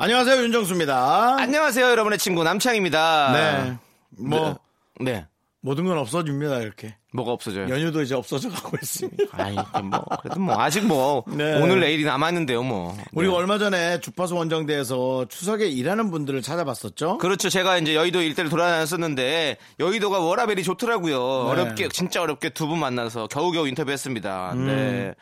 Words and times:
안녕하세요 0.00 0.42
윤정수입니다. 0.44 1.36
안녕하세요, 1.40 1.84
여러분의 1.90 2.18
친구 2.18 2.44
남창입니다. 2.44 3.32
네. 3.32 3.76
뭐 4.10 4.56
네. 5.00 5.26
모든 5.60 5.86
건 5.86 5.98
없어집니다 5.98 6.58
이렇게. 6.60 6.94
뭐가 7.12 7.32
없어져요? 7.32 7.68
연휴도 7.68 8.02
이제 8.02 8.14
없어져 8.14 8.48
가고 8.48 8.76
있습니다. 8.80 9.24
아이, 9.32 9.56
뭐, 9.82 10.04
그래도 10.22 10.38
뭐, 10.38 10.54
아직 10.60 10.86
뭐, 10.86 11.24
네. 11.26 11.60
오늘 11.60 11.80
내일이 11.80 12.04
남았는데요, 12.04 12.62
뭐. 12.62 12.96
우리가 13.12 13.32
네. 13.32 13.38
얼마 13.38 13.58
전에 13.58 13.98
주파수 14.00 14.36
원정대에서 14.36 15.26
추석에 15.28 15.66
일하는 15.66 16.12
분들을 16.12 16.42
찾아봤었죠. 16.42 17.18
그렇죠. 17.18 17.48
제가 17.48 17.78
이제 17.78 17.96
여의도 17.96 18.22
일대를 18.22 18.50
돌아다녔었는데, 18.50 19.56
여의도가 19.80 20.20
워라벨이 20.20 20.62
좋더라고요. 20.62 21.44
네. 21.44 21.50
어렵게, 21.50 21.88
진짜 21.88 22.22
어렵게 22.22 22.50
두 22.50 22.68
분 22.68 22.78
만나서 22.78 23.26
겨우겨우 23.26 23.66
인터뷰했습니다. 23.66 24.52
음. 24.52 24.66
네. 24.66 25.14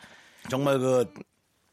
정말 0.49 0.77
그 0.77 1.11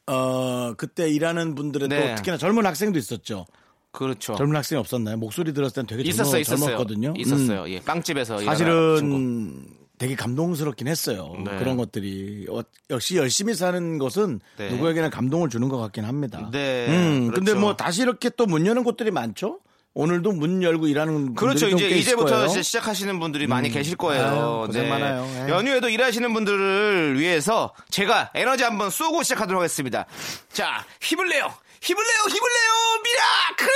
어, 0.06 0.74
그때 0.76 1.08
일하는 1.10 1.54
분들은 1.54 1.88
네. 1.88 2.10
또 2.10 2.14
특히나 2.16 2.36
젊은 2.36 2.66
학생도 2.66 2.98
있었죠. 2.98 3.46
그렇죠. 3.90 4.34
젊은 4.34 4.56
학생이 4.56 4.78
없었나요? 4.80 5.16
목소리 5.16 5.52
들었을 5.52 5.74
땐 5.74 5.86
되게 5.86 6.02
젊어, 6.12 6.38
있었어요. 6.38 6.56
젊었거든요. 6.66 7.14
있었어요. 7.16 7.62
음. 7.62 7.68
예, 7.68 7.80
빵집에서. 7.80 8.38
사실은 8.44 9.64
되게 9.96 10.16
감동스럽긴 10.16 10.88
했어요. 10.88 11.32
네. 11.44 11.56
그런 11.58 11.76
것들이 11.76 12.46
어, 12.50 12.60
역시 12.90 13.16
열심히 13.16 13.54
사는 13.54 13.98
것은 13.98 14.40
네. 14.58 14.70
누구에게나 14.72 15.10
감동을 15.10 15.48
주는 15.48 15.68
것 15.68 15.78
같긴 15.78 16.04
합니다. 16.04 16.48
네, 16.52 16.86
음, 16.88 17.30
근데 17.32 17.52
그렇죠. 17.52 17.60
뭐 17.60 17.76
다시 17.76 18.02
이렇게 18.02 18.28
또 18.30 18.46
문 18.46 18.66
여는 18.66 18.82
곳들이 18.82 19.12
많죠. 19.12 19.60
오늘도 19.94 20.32
문 20.32 20.62
열고 20.62 20.88
일하는 20.88 21.34
그렇죠. 21.36 21.66
분들이 21.66 21.70
좀 21.70 21.78
이제 21.88 21.96
이제부터 21.96 22.48
시작하시는 22.48 23.20
분들이 23.20 23.46
많이 23.46 23.70
계실 23.70 23.96
거예요. 23.96 24.24
아유, 24.24 24.66
고생 24.66 24.88
많아요. 24.88 25.24
예. 25.46 25.52
연휴에도 25.52 25.88
일하시는 25.88 26.32
분들을 26.34 27.18
위해서 27.20 27.72
제가 27.90 28.30
에너지 28.34 28.64
한번 28.64 28.90
쏘고 28.90 29.22
시작하도록 29.22 29.60
하겠습니다. 29.62 30.04
자, 30.52 30.84
힘을 31.00 31.28
내요. 31.28 31.48
힘을 31.80 32.02
내요. 32.02 32.18
힘을 32.28 32.50
내요. 32.50 32.72
Miracle! 33.04 33.68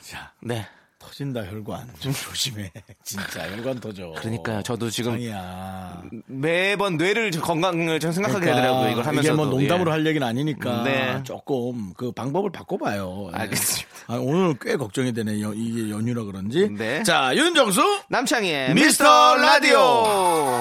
자, 0.00 0.32
네. 0.40 0.66
터진다 1.12 1.44
혈관 1.44 1.86
좀 2.00 2.12
조심해. 2.12 2.72
진짜 3.04 3.48
혈관 3.50 3.78
터져. 3.80 4.12
그러니까요. 4.16 4.62
저도 4.62 4.88
지금 4.90 5.12
장이야. 5.12 6.02
매번 6.26 6.96
뇌를 6.96 7.30
건강을 7.30 8.00
좀 8.00 8.12
생각하게 8.12 8.46
되더라고요. 8.46 8.90
이걸 8.90 9.06
하면서 9.06 9.28
이게 9.28 9.36
뭐 9.36 9.46
농담으로 9.46 9.92
할 9.92 10.06
얘기는 10.06 10.26
아니니까 10.26 10.82
네. 10.84 11.22
조금 11.22 11.92
그 11.94 12.12
방법을 12.12 12.50
바꿔봐요. 12.50 13.30
예. 13.34 13.38
알겠습니다. 13.40 13.88
아, 14.06 14.16
오늘 14.16 14.56
꽤 14.60 14.76
걱정이 14.76 15.12
되네. 15.12 15.40
요 15.42 15.52
이게 15.54 15.90
연휴라 15.90 16.24
그런지. 16.24 16.68
네. 16.70 17.02
자, 17.02 17.34
윤정수 17.36 18.02
남창희의 18.08 18.74
미스터 18.74 19.04
미스터 19.04 19.36
라디오. 19.36 20.60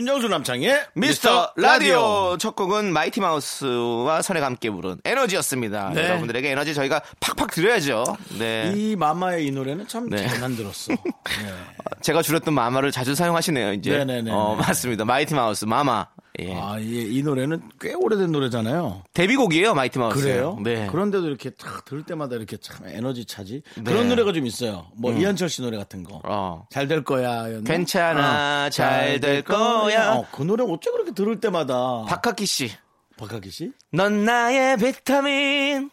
윤정수 0.00 0.28
남창희의 0.28 0.86
미스터 0.94 1.52
라디오 1.56 2.38
첫 2.38 2.56
곡은 2.56 2.90
마이티 2.90 3.20
마우스와 3.20 4.22
선예가 4.22 4.46
함께 4.46 4.70
부른 4.70 4.96
에너지였습니다. 5.04 5.90
네. 5.94 6.04
여러분들에게 6.04 6.50
에너지 6.50 6.72
저희가 6.72 7.02
팍팍 7.20 7.50
드려야죠. 7.50 8.04
네. 8.38 8.72
이 8.74 8.96
마마의 8.96 9.46
이 9.46 9.50
노래는 9.50 9.86
참 9.88 10.08
네. 10.08 10.26
잘 10.26 10.40
만들었어. 10.40 10.94
네. 10.94 11.02
제가 12.00 12.22
줄였던 12.22 12.54
마마를 12.54 12.92
자주 12.92 13.14
사용하시네요, 13.14 13.74
이제. 13.74 13.90
네네네. 13.98 14.30
어, 14.30 14.54
맞습니다. 14.54 15.04
마이티 15.04 15.34
마우스 15.34 15.66
마마. 15.66 16.06
예. 16.38 16.54
아, 16.54 16.78
이, 16.78 17.16
이 17.18 17.22
노래는 17.22 17.60
꽤 17.80 17.92
오래된 17.92 18.30
노래잖아요. 18.30 19.02
데뷔곡이에요, 19.14 19.74
마이티 19.74 19.98
마우스. 19.98 20.20
그래요? 20.22 20.58
네. 20.62 20.86
그런데도 20.90 21.26
이렇게 21.26 21.50
딱 21.50 21.84
들을 21.84 22.04
때마다 22.04 22.36
이렇게 22.36 22.56
참 22.56 22.86
에너지 22.86 23.24
차지. 23.24 23.62
네. 23.76 23.82
그런 23.82 24.08
노래가 24.08 24.32
좀 24.32 24.46
있어요. 24.46 24.86
뭐 24.94 25.12
이한철 25.12 25.48
씨 25.48 25.60
노래 25.62 25.76
같은 25.76 26.04
거. 26.04 26.20
어. 26.24 26.66
잘될 26.70 27.04
거야. 27.04 27.60
괜찮아, 27.62 28.70
잘될 28.70 29.42
거야. 29.42 30.14
어, 30.14 30.26
그 30.32 30.42
노래 30.42 30.62
어째 30.64 30.90
그렇게 30.90 31.12
들을 31.12 31.40
때마다. 31.40 32.04
박학기 32.06 32.46
씨. 32.46 32.70
박하기 33.16 33.50
씨? 33.50 33.72
넌 33.92 34.24
나의 34.24 34.76
비타민. 34.78 35.90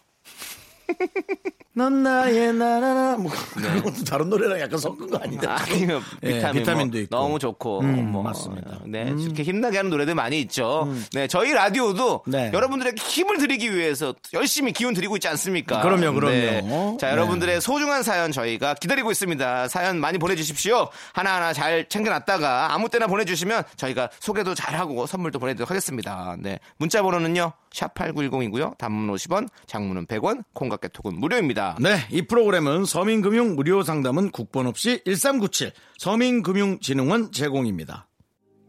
넌 1.73 2.01
나의 2.01 2.53
나나나 2.53 3.17
뭐 3.17 3.31
그것도 3.31 4.03
다른 4.03 4.29
노래랑 4.29 4.59
약간 4.59 4.79
섞은 4.79 5.11
거 5.11 5.17
아니냐? 5.17 5.41
아니면 5.47 6.01
예, 6.23 6.33
비타민 6.33 6.61
비타민도 6.63 6.93
뭐 6.93 7.01
있고. 7.01 7.15
너무 7.15 7.39
좋고 7.39 7.81
음, 7.81 8.11
뭐 8.11 8.23
맞습니다. 8.23 8.79
네 8.85 9.13
이렇게 9.15 9.43
힘나게 9.43 9.77
하는 9.77 9.91
노래들 9.91 10.15
많이 10.15 10.41
있죠. 10.41 10.91
네 11.13 11.27
저희 11.27 11.53
라디오도 11.53 12.23
네. 12.25 12.49
여러분들에게 12.51 12.99
힘을 12.99 13.37
드리기 13.37 13.75
위해서 13.75 14.15
열심히 14.33 14.71
기운 14.73 14.95
드리고 14.95 15.17
있지 15.17 15.27
않습니까? 15.27 15.81
그럼요, 15.81 16.13
그럼요. 16.13 16.31
네. 16.33 16.97
자 16.99 17.07
네. 17.07 17.11
여러분들의 17.11 17.61
소중한 17.61 18.01
사연 18.01 18.31
저희가 18.31 18.73
기다리고 18.73 19.11
있습니다. 19.11 19.67
사연 19.67 19.99
많이 19.99 20.17
보내주십시오. 20.17 20.89
하나 21.13 21.35
하나 21.35 21.53
잘 21.53 21.87
챙겨놨다가 21.87 22.73
아무 22.73 22.89
때나 22.89 23.05
보내주시면 23.05 23.63
저희가 23.75 24.09
소개도 24.19 24.55
잘하고 24.55 25.05
선물도 25.05 25.37
보내드리도록 25.37 25.69
하겠습니다. 25.69 26.35
네 26.39 26.59
문자 26.77 27.03
번호는요 27.03 27.51
샵 27.71 27.93
#8910이고요. 27.95 28.77
단문 28.77 29.13
50원, 29.15 29.47
장문은 29.65 30.07
100원, 30.07 30.43
콩깍개톡은 30.53 31.19
무료입니다. 31.19 31.77
네, 31.79 31.97
이 32.09 32.21
프로그램은 32.23 32.85
서민금융 32.85 33.55
무료 33.55 33.83
상담은 33.83 34.31
국번 34.31 34.67
없이 34.67 35.01
1397 35.05 35.71
서민금융진흥원 35.97 37.31
제공입니다. 37.31 38.07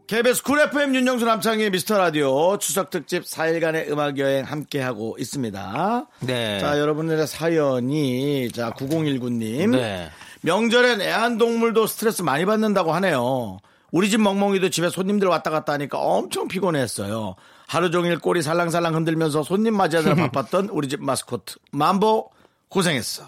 KBS 0.09 0.41
쿨 0.41 0.59
FM 0.59 0.95
윤정수 0.95 1.23
남창희의 1.25 1.69
미스터 1.69 1.99
라디오 1.99 2.57
추석 2.57 2.89
특집 2.89 3.25
4일간의 3.25 3.91
음악 3.91 4.17
여행 4.17 4.43
함께 4.43 4.81
하고 4.81 5.15
있습니다. 5.19 6.07
네. 6.21 6.59
자, 6.59 6.79
여러분들의 6.79 7.27
사연이 7.27 8.51
자 8.51 8.71
9019님 8.71 9.69
네. 9.69 10.09
명절엔 10.41 11.01
애완동물도 11.01 11.85
스트레스 11.85 12.23
많이 12.23 12.45
받는다고 12.45 12.91
하네요. 12.93 13.59
우리 13.91 14.09
집 14.09 14.19
멍멍이도 14.19 14.71
집에 14.71 14.89
손님들 14.89 15.27
왔다 15.27 15.51
갔다 15.51 15.73
하니까 15.73 15.99
엄청 15.99 16.47
피곤했어요. 16.47 17.35
하루 17.69 17.91
종일 17.91 18.17
꼬리 18.17 18.41
살랑살랑 18.41 18.95
흔들면서 18.95 19.43
손님 19.43 19.77
맞이하느라 19.77 20.15
바빴던 20.31 20.69
우리 20.69 20.89
집 20.89 21.03
마스코트 21.03 21.55
만보 21.71 22.31
고생했어. 22.67 23.23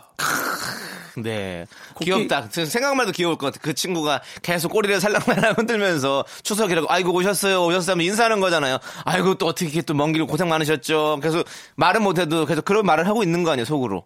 네. 1.17 1.65
코끼- 1.93 2.05
귀엽다. 2.05 2.47
생각만 2.49 3.05
해도 3.05 3.11
귀여울 3.13 3.37
것 3.37 3.47
같아. 3.47 3.59
그 3.61 3.73
친구가 3.73 4.21
계속 4.41 4.69
꼬리를 4.71 4.99
살랑살랑 4.99 5.55
흔들면서 5.57 6.23
추석이라고, 6.43 6.87
아이고, 6.89 7.11
오셨어요, 7.13 7.65
오셨어요 7.65 7.91
하면 7.93 8.05
인사하는 8.05 8.39
거잖아요. 8.39 8.77
아이고, 9.03 9.35
또 9.35 9.45
어떻게 9.47 9.81
또 9.81 9.93
먼 9.93 10.13
길 10.13 10.25
고생 10.25 10.47
많으셨죠. 10.49 11.19
계속 11.21 11.45
말은 11.75 12.01
못 12.01 12.17
해도 12.17 12.45
계속 12.45 12.63
그런 12.65 12.85
말을 12.85 13.07
하고 13.07 13.23
있는 13.23 13.43
거 13.43 13.51
아니에요, 13.51 13.65
속으로. 13.65 14.05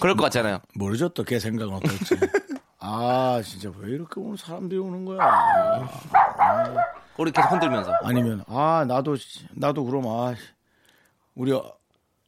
그럴 0.00 0.14
것 0.16 0.22
같잖아요. 0.24 0.60
모르죠 0.74 1.08
또 1.10 1.24
걔 1.24 1.38
생각은 1.40 1.74
어떨지. 1.74 2.14
아 2.78 3.40
진짜 3.44 3.70
왜 3.78 3.90
이렇게 3.92 4.12
오늘 4.20 4.38
사람들이 4.38 4.78
오는 4.78 5.04
거야. 5.04 5.18
꼬리 7.16 7.30
계속 7.30 7.52
흔들면서. 7.52 7.92
아니면 8.02 8.42
아 8.48 8.84
나도 8.86 9.16
나도 9.52 9.84
그럼 9.84 10.06
아 10.06 10.34
우리 11.34 11.52
어, 11.52 11.72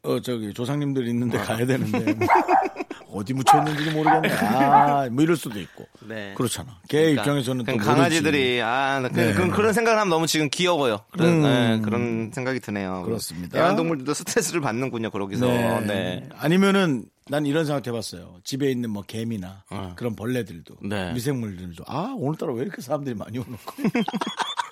어, 0.03 0.21
저기 0.21 0.53
조상님들 0.55 1.07
있는데 1.09 1.39
가야 1.39 1.67
되는데 1.67 2.15
뭐 3.09 3.21
어디 3.21 3.33
묻혀 3.33 3.59
있는지도 3.59 3.93
모르겠네. 3.93 4.33
아뭐 4.33 5.23
이럴 5.23 5.37
수도 5.37 5.59
있고. 5.61 5.87
네. 6.07 6.35
그렇잖아. 6.37 6.81
걔 6.89 7.13
입장에서는 7.13 7.65
또. 7.65 7.77
강아지들이 7.77 8.61
아 8.63 9.01
그, 9.13 9.21
네. 9.21 9.33
그, 9.33 9.51
그런 9.51 9.73
생각을 9.73 9.99
하면 10.01 10.11
너무 10.11 10.27
지금 10.27 10.49
귀여워요. 10.51 11.01
그런, 11.11 11.29
음. 11.29 11.43
네, 11.43 11.81
그런 11.83 12.31
생각이 12.33 12.61
드네요. 12.61 13.03
그렇습니다. 13.05 13.59
애완동물들도 13.59 14.15
스트레스를 14.15 14.61
받는군요. 14.61 15.11
거기서. 15.11 15.47
네. 15.47 15.81
네. 15.81 16.29
아니면은 16.39 17.07
난 17.29 17.45
이런 17.45 17.65
생각 17.65 17.85
해봤어요. 17.87 18.37
집에 18.45 18.71
있는 18.71 18.91
뭐 18.91 19.03
개미나 19.03 19.65
그런 19.97 20.15
벌레들도 20.15 20.77
네. 20.83 21.13
미생물들도 21.13 21.85
아 21.89 22.15
오늘따라 22.17 22.53
왜 22.53 22.63
이렇게 22.63 22.81
사람들이 22.81 23.17
많이 23.17 23.39
오는 23.39 23.57
거 23.65 23.75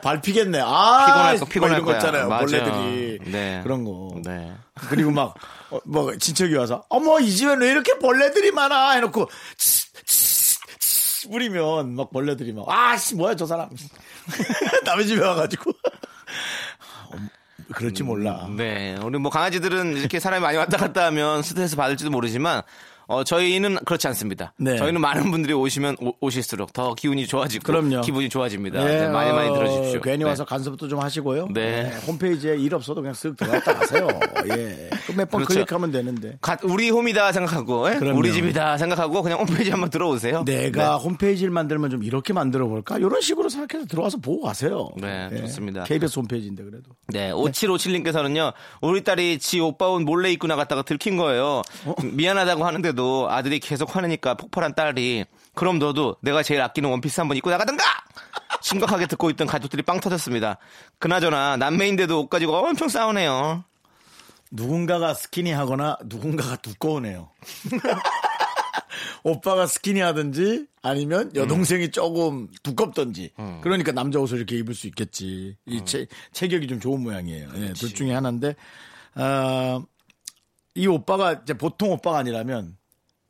발 0.00 0.20
피겠네. 0.20 0.60
아, 0.62 1.06
피곤할 1.06 1.34
거, 1.34 1.40
막 1.44 1.48
피곤할 1.48 1.82
거. 1.82 1.92
있잖아요. 1.94 2.28
맞아요. 2.28 2.46
벌레들이. 2.46 3.18
네. 3.30 3.60
그런 3.62 3.84
거. 3.84 4.10
네. 4.24 4.52
그리고 4.88 5.10
막, 5.12 5.34
어, 5.70 5.78
뭐, 5.84 6.16
친척이 6.16 6.54
와서, 6.56 6.82
어머, 6.88 7.20
이 7.20 7.30
집엔 7.30 7.60
왜 7.60 7.70
이렇게 7.70 7.98
벌레들이 7.98 8.50
많아? 8.50 8.92
해놓고, 8.92 9.30
치, 9.56 9.86
치, 10.04 10.58
치, 10.80 11.28
뿌리면 11.28 11.94
막 11.94 12.10
벌레들이 12.10 12.52
막, 12.52 12.68
아, 12.68 12.96
씨, 12.96 13.14
뭐야, 13.14 13.36
저 13.36 13.46
사람. 13.46 13.68
남의 14.84 15.06
집에 15.06 15.24
와가지고. 15.24 15.70
어, 15.70 17.16
그럴지 17.74 18.02
몰라. 18.02 18.48
네. 18.56 18.96
우리 19.02 19.18
뭐 19.18 19.30
강아지들은 19.30 19.96
이렇게 19.96 20.20
사람이 20.20 20.42
많이 20.42 20.56
왔다 20.56 20.76
갔다 20.76 21.06
하면 21.06 21.42
스트레스 21.42 21.76
받을지도 21.76 22.10
모르지만 22.10 22.62
어, 23.08 23.22
저희는 23.24 23.76
그렇지 23.84 24.06
않습니다. 24.08 24.52
네. 24.58 24.76
저희는 24.76 25.00
많은 25.00 25.30
분들이 25.30 25.52
오시면 25.52 25.96
오, 26.20 26.28
실수록더 26.30 26.94
기운이 26.94 27.26
좋아지고 27.26 27.62
그럼요. 27.64 28.00
기분이 28.00 28.28
좋아집니다. 28.28 28.80
예, 28.82 29.00
네, 29.02 29.08
많이 29.08 29.32
많이 29.32 29.48
어, 29.48 29.54
들어주십시오. 29.54 30.00
괜히 30.00 30.18
네. 30.18 30.24
와서 30.24 30.44
간섭도 30.44 30.88
좀 30.88 30.98
하시고요. 31.00 31.48
네. 31.52 31.92
홈페이지에 32.06 32.56
일 32.56 32.74
없어도 32.74 33.00
그냥 33.00 33.14
쓱 33.14 33.36
들어갔다 33.36 33.74
가세요. 33.74 34.08
예. 34.48 34.90
몇번 35.16 35.44
그렇죠. 35.44 35.64
클릭하면 35.64 35.92
되는데. 35.92 36.36
가- 36.40 36.58
우리 36.64 36.90
홈이다 36.90 37.30
생각하고 37.32 37.88
예? 37.90 37.96
우리 38.10 38.32
집이다 38.32 38.76
생각하고 38.78 39.22
그냥 39.22 39.38
홈페이지 39.40 39.70
한번 39.70 39.88
들어오세요. 39.90 40.44
내가 40.44 40.96
홈페이지를 40.96 41.50
만들면 41.52 41.90
좀 41.90 42.02
이렇게 42.02 42.32
만들어 42.32 42.66
볼까? 42.66 42.98
이런 42.98 43.20
식으로 43.20 43.48
생각해서 43.48 43.86
들어와서 43.86 44.18
보고 44.18 44.42
가세요. 44.42 44.90
네, 44.96 45.28
좋습니다. 45.42 45.84
KBS 45.84 46.18
홈페이지인데 46.18 46.64
그래도. 46.64 46.90
네, 47.08 47.30
5757님께서는요, 47.30 48.52
우리 48.80 49.04
딸이 49.04 49.38
지 49.38 49.60
오빠 49.60 49.88
옷 49.88 50.00
몰래 50.00 50.30
입고 50.32 50.46
나갔다가 50.48 50.82
들킨 50.82 51.16
거예요. 51.16 51.62
어? 51.84 51.94
미안하다고 52.02 52.64
하는데 52.66 52.92
도 52.96 53.30
아들이 53.30 53.60
계속 53.60 53.94
화내니까 53.94 54.34
폭발한 54.34 54.74
딸이, 54.74 55.24
그럼 55.54 55.78
너도 55.78 56.16
내가 56.22 56.42
제일 56.42 56.60
아끼는 56.62 56.90
원피스 56.90 57.20
한 57.20 57.28
번 57.28 57.36
입고 57.36 57.50
나가든가! 57.50 57.84
심각하게 58.62 59.06
듣고 59.06 59.30
있던 59.30 59.46
가족들이 59.46 59.82
빵 59.82 60.00
터졌습니다. 60.00 60.56
그나저나, 60.98 61.56
남매인데도 61.58 62.22
옷 62.22 62.28
가지고 62.28 62.56
엄청 62.56 62.88
싸우네요. 62.88 63.64
누군가가 64.50 65.14
스키니하거나 65.14 65.98
누군가가 66.06 66.56
두꺼우네요. 66.56 67.30
오빠가 69.24 69.66
스키니하든지 69.66 70.66
아니면 70.82 71.30
여동생이 71.34 71.90
조금 71.90 72.48
두껍든지 72.62 73.32
그러니까 73.62 73.92
남자 73.92 74.18
옷을 74.20 74.38
이렇게 74.38 74.56
입을 74.58 74.74
수 74.74 74.86
있겠지. 74.86 75.56
이 75.66 75.84
체, 75.84 76.06
체격이 76.32 76.66
좀 76.68 76.80
좋은 76.80 77.02
모양이에요. 77.02 77.48
예, 77.56 77.72
둘 77.72 77.92
중에 77.92 78.12
하나인데 78.14 78.54
어, 79.16 79.82
이 80.74 80.86
오빠가 80.86 81.32
이제 81.42 81.54
보통 81.54 81.90
오빠가 81.92 82.18
아니라면 82.18 82.75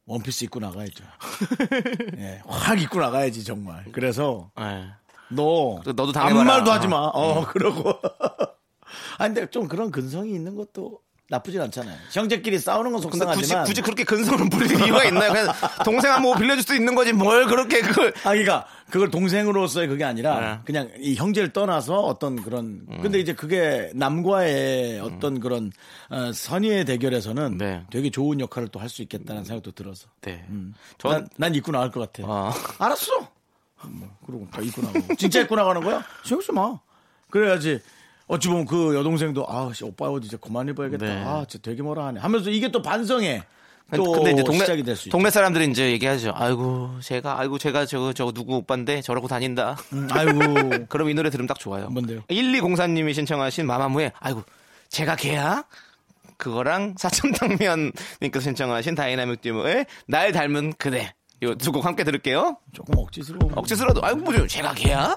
원피스 0.07 0.45
입고 0.45 0.61
나가야죠. 0.61 1.05
예, 2.19 2.41
확 2.47 2.81
입고 2.81 3.01
나가야지 3.01 3.45
정말. 3.45 3.85
그래서 3.93 4.51
예. 4.61 4.87
너 5.29 5.81
너도 5.85 6.03
아무 6.05 6.13
당해봐라. 6.13 6.45
말도 6.45 6.71
하지 6.71 6.89
마. 6.89 6.97
어, 7.13 7.45
그러고. 7.47 7.91
아 9.19 9.27
근데 9.27 9.51
좀 9.51 9.67
그런 9.67 9.91
근성이 9.91 10.33
있는 10.33 10.55
것도 10.55 11.01
나쁘진 11.29 11.61
않잖아요. 11.61 11.97
형제끼리 12.13 12.59
싸우는 12.59 12.93
건 12.93 13.01
근데 13.01 13.09
굳이, 13.11 13.19
속상하지만. 13.19 13.65
굳이 13.65 13.83
그렇게 13.83 14.05
근성을 14.05 14.49
부릴 14.49 14.71
이유가 14.81 15.05
있나요? 15.05 15.33
그냥 15.33 15.49
동생 15.85 16.13
한번 16.13 16.39
빌려줄 16.39 16.63
수도 16.63 16.75
있는 16.75 16.95
거지, 16.95 17.13
뭘 17.13 17.47
그렇게 17.47 17.81
그걸. 17.81 18.09
아, 18.23 18.31
그러니까 18.31 18.65
그걸 18.91 19.11
동생으로서의 19.11 19.89
그게 19.89 20.05
아니라 20.05 20.41
네. 20.41 20.47
음. 20.53 20.59
그냥 20.65 20.91
이 21.01 21.17
형제를 21.17 21.53
떠나서 21.53 21.99
어떤 22.01 22.37
그런. 22.41 22.87
근데 23.03 23.19
이제 23.19 23.33
그게 23.35 23.91
남과의 23.95 25.01
어떤 25.01 25.41
그런 25.41 25.73
어, 26.11 26.31
선의의 26.33 26.85
대결에서는 26.85 27.59
네. 27.59 27.83
되게 27.91 28.11
좋은 28.11 28.39
역할을 28.41 28.69
또 28.69 28.79
할 28.79 28.89
수 28.89 29.03
있겠다는 29.03 29.43
생각도 29.45 29.73
들어서. 29.73 30.07
네. 30.21 30.45
음. 30.49 30.75
전, 30.99 31.11
난, 31.11 31.29
난 31.37 31.55
입고 31.57 31.73
나갈 31.73 31.91
것 31.91 32.01
같아. 32.13 32.29
어. 32.31 32.53
알았어. 32.79 33.29
뭐, 33.89 34.09
그러고 34.25 34.47
다 34.53 34.63
입고 34.63 34.81
나가고. 34.81 35.17
진짜 35.17 35.41
입고 35.41 35.57
나가는 35.57 35.81
거야? 35.83 36.05
쓰 36.25 36.53
마. 36.53 36.79
그래야지. 37.31 37.81
어찌 38.29 38.49
보면 38.49 38.67
그 38.67 38.95
여동생도 38.97 39.47
아, 39.49 39.71
씨, 39.73 39.85
오빠 39.85 40.09
옷 40.09 40.25
이제 40.25 40.37
그만 40.41 40.69
입어야겠다. 40.69 41.07
네. 41.07 41.23
아, 41.25 41.45
진짜 41.49 41.71
되게 41.71 41.83
뭐라 41.83 42.07
하네. 42.07 42.21
하면서 42.21 42.51
이게 42.51 42.71
또 42.71 42.83
반성해. 42.83 43.43
또 43.95 44.11
근데 44.11 44.33
이제 44.33 44.43
동네, 44.43 44.59
시작이 44.61 44.83
될 44.83 44.97
수. 44.97 45.09
동네 45.11 45.31
사람들이 45.31 45.67
이제 45.71 45.93
얘기하죠. 45.93 46.33
아이고, 46.35 46.99
쟤가, 47.01 47.39
아이고, 47.39 47.57
쟤가 47.57 47.87
저거, 47.87 48.13
저거 48.13 48.33
누구 48.33 48.57
오빠인데 48.57 49.01
저러고 49.01 49.29
다닌다. 49.29 49.77
음, 49.93 50.09
아이고. 50.11 50.87
그럼 50.91 51.09
이 51.09 51.15
노래 51.15 51.31
들으면 51.31 51.47
딱 51.47 51.57
좋아요. 51.61 51.89
뭔데요? 51.91 52.23
1204님이 52.29 53.15
신청하신 53.15 53.65
마마무의 53.65 54.11
아이고 54.19 54.43
쟤가 54.89 55.15
걔야? 55.15 55.65
그거랑 56.37 56.97
사천탕면님께서 56.99 58.41
신청하신 58.41 58.97
다이나믹 58.97 59.41
듀오의 59.41 59.87
날 60.09 60.33
닮은 60.33 60.75
그대 60.79 61.15
요 61.43 61.55
두 61.55 61.71
곡 61.71 61.85
함께 61.87 62.03
들을게요. 62.03 62.57
조금 62.73 62.99
억지스러워. 62.99 63.53
억지스러워도 63.55 64.05
아이고 64.05 64.19
뭐죠? 64.21 64.47
쟤가 64.49 64.75
걔야? 64.75 65.17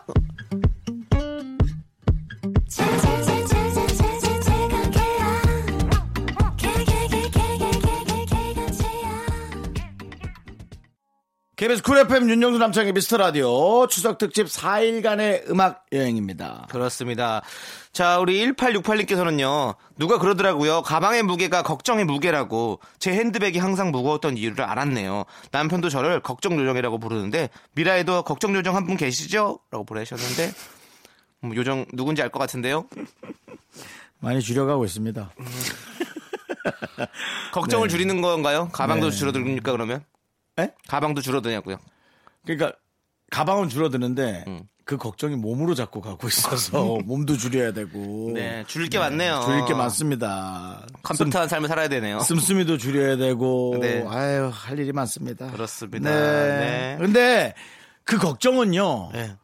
KBS 11.59 11.83
쿨 11.83 11.97
FM 11.97 12.29
윤정수 12.29 12.57
남창희의 12.57 12.93
미스터 12.93 13.17
라디오 13.17 13.85
추석 13.87 14.17
특집 14.17 14.47
4일간의 14.47 15.49
음악 15.49 15.85
여행입니다. 15.91 16.67
그렇습니다. 16.69 17.41
자, 17.91 18.17
우리 18.19 18.39
1868님께서는요, 18.53 19.75
누가 19.97 20.19
그러더라고요. 20.19 20.83
가방의 20.83 21.23
무게가 21.23 21.61
걱정의 21.63 22.05
무게라고. 22.05 22.79
제 22.97 23.11
핸드백이 23.11 23.59
항상 23.59 23.91
무거웠던 23.91 24.37
이유를 24.37 24.63
알았네요. 24.63 25.25
남편도 25.51 25.89
저를 25.89 26.21
걱정 26.21 26.57
요정이라고 26.57 26.97
부르는데, 26.97 27.49
미라에도 27.73 28.21
걱정 28.21 28.55
요정 28.55 28.77
한 28.77 28.87
분 28.87 28.95
계시죠? 28.95 29.59
라고 29.69 29.83
보내셨는데, 29.83 30.53
음, 31.43 31.55
요정 31.55 31.85
누군지 31.91 32.21
알 32.21 32.29
것 32.29 32.39
같은데요? 32.39 32.85
많이 34.19 34.39
줄여가고 34.39 34.85
있습니다. 34.85 35.29
걱정을 37.51 37.89
줄이는 37.89 38.21
건가요? 38.21 38.69
가방도 38.71 39.09
네. 39.09 39.17
줄어듭니까, 39.17 39.73
그러면? 39.73 40.05
에? 40.59 40.73
가방도 40.87 41.21
줄어드냐고요? 41.21 41.77
그러니까 42.45 42.73
가방은 43.31 43.69
줄어드는데 43.69 44.45
음. 44.47 44.63
그 44.85 44.97
걱정이 44.97 45.35
몸으로 45.35 45.75
자꾸 45.75 46.01
가고 46.01 46.27
있어서 46.27 46.97
몸도 47.05 47.37
줄여야 47.37 47.73
되고 47.73 48.31
네, 48.33 48.63
줄일 48.65 48.89
게 48.89 48.97
많네요. 48.97 49.41
줄일 49.45 49.65
게 49.65 49.75
많습니다. 49.75 50.87
컴퓨터한 51.03 51.47
삶을 51.47 51.67
살아야 51.67 51.87
되네요. 51.89 52.21
씀, 52.21 52.37
씀씀이도 52.37 52.79
줄여야 52.79 53.17
되고 53.17 53.77
네. 53.79 54.03
아유 54.09 54.49
할 54.51 54.79
일이 54.79 54.91
많습니다. 54.91 55.51
그렇습니다. 55.51 56.09
네. 56.09 56.57
네. 56.57 56.97
근데 56.99 57.53
그 58.03 58.17
걱정은요 58.17 59.11
네. 59.13 59.35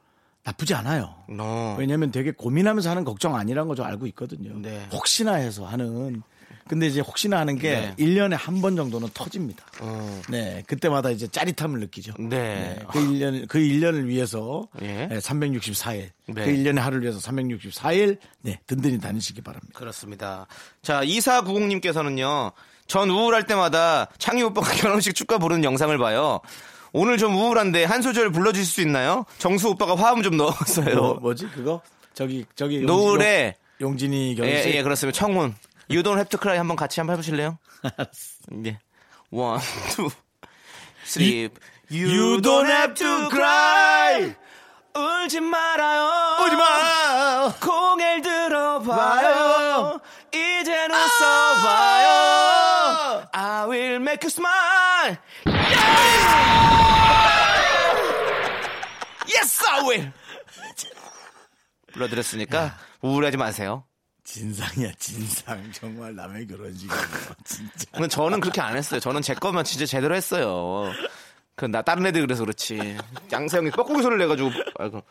나쁘지 0.43 0.73
않아요. 0.73 1.13
어. 1.39 1.75
왜냐면 1.77 2.11
되게 2.11 2.31
고민하면서 2.31 2.89
하는 2.89 3.03
걱정 3.03 3.35
아니라는 3.35 3.67
거좀 3.67 3.85
알고 3.85 4.07
있거든요. 4.07 4.57
네. 4.59 4.87
혹시나 4.91 5.35
해서 5.35 5.67
하는. 5.67 6.23
근데 6.67 6.87
이제 6.87 6.99
혹시나 6.99 7.37
하는 7.39 7.57
게 7.59 7.69
네. 7.71 7.93
일 7.97 8.15
1년에 8.15 8.35
한 8.39 8.59
번 8.61 8.75
정도는 8.75 9.09
터집니다. 9.13 9.63
어. 9.81 10.21
네. 10.29 10.63
그때마다 10.65 11.11
이제 11.11 11.27
짜릿함을 11.27 11.79
느끼죠. 11.81 12.13
네. 12.17 12.79
그 12.91 12.99
1년, 12.99 13.47
그 13.47 13.59
1년을 13.59 14.05
위해서 14.05 14.67
예. 14.81 15.07
364일. 15.11 16.09
네. 16.27 16.33
그 16.33 16.41
1년의 16.45 16.79
하루를 16.79 17.03
위해서 17.03 17.19
364일. 17.19 18.17
네. 18.41 18.59
든든히 18.65 18.99
다니시기 18.99 19.41
바랍니다. 19.41 19.77
그렇습니다. 19.77 20.47
자, 20.81 21.03
2490님께서는요, 21.03 22.51
전 22.87 23.09
우울할 23.09 23.45
때마다 23.45 24.07
창희 24.17 24.43
오빠가 24.43 24.71
결혼식 24.75 25.13
축가 25.15 25.37
부르는 25.37 25.63
영상을 25.63 25.95
봐요. 25.97 26.39
오늘 26.93 27.17
좀 27.17 27.35
우울한데 27.35 27.83
한 27.83 28.01
소절 28.01 28.31
불러주실 28.31 28.65
수 28.65 28.81
있나요? 28.81 29.25
정수 29.37 29.69
오빠가 29.69 29.95
화음 29.95 30.23
좀 30.23 30.37
넣었어요. 30.37 30.95
뭐, 30.95 31.13
뭐지? 31.15 31.47
그거? 31.53 31.81
저기, 32.13 32.45
저기. 32.55 32.79
노을에, 32.79 33.55
용- 33.81 33.89
용진이 33.91 34.31
예, 34.31 34.35
결혼식. 34.35 34.69
예, 34.75 34.81
그렇습니다. 34.83 35.19
청혼. 35.19 35.53
You 35.89 36.01
don't 36.03 36.17
have 36.17 36.29
to 36.29 36.37
cry 36.39 36.57
한번 36.57 36.75
같이 36.77 36.99
한번 36.99 37.13
해보실래요? 37.15 37.59
예. 38.65 38.79
One, 39.31 39.59
two, 39.95 40.09
three. 41.05 41.49
You 41.91 42.41
don't 42.41 42.67
have 42.67 42.93
to 42.95 43.29
cry. 43.29 44.35
울지 44.95 45.41
말아요. 45.41 46.45
오지 46.45 46.55
마! 46.55 47.51
고개를 47.59 48.21
들어봐요. 48.21 48.95
봐요. 48.95 49.99
이젠 50.33 50.89
웃어봐요. 50.91 52.07
I 53.33 53.65
will 53.67 53.95
make 53.97 54.23
you 54.23 54.29
smile. 54.29 55.17
Yes, 59.27 59.63
I 59.69 59.81
will. 59.83 60.11
불러드렸으니까 61.93 62.77
우울하지 63.01 63.37
마세요. 63.37 63.83
진상이야, 64.25 64.91
진상. 64.99 65.61
정말 65.71 66.13
남의 66.15 66.47
결혼식이야. 66.47 66.95
진짜. 67.45 67.85
근데 67.93 68.07
저는 68.07 68.39
그렇게 68.41 68.59
안 68.59 68.75
했어요. 68.75 68.99
저는 68.99 69.21
제 69.21 69.33
거면 69.35 69.63
진짜 69.63 69.85
제대로 69.85 70.15
했어요. 70.15 70.91
그 71.55 71.67
나 71.67 71.81
다른 71.81 72.05
애들 72.05 72.19
그래서 72.21 72.43
그렇지. 72.43 72.97
양세형이 73.31 73.71
뻐꾸기 73.71 74.01
소리를 74.01 74.17
내가지고 74.19 74.51
아이고. 74.77 75.01